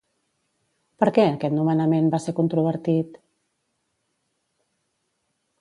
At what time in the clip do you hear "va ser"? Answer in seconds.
2.17-2.35